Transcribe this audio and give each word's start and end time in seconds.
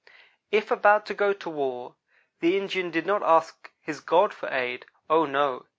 If 0.49 0.71
about 0.71 1.05
to 1.05 1.13
go 1.13 1.31
to 1.31 1.47
war, 1.47 1.93
the 2.39 2.57
Indian 2.57 2.89
did 2.89 3.05
not 3.05 3.21
ask 3.21 3.69
his 3.79 3.99
God 3.99 4.33
for 4.33 4.49
aid 4.49 4.87
oh, 5.11 5.27
no. 5.27 5.67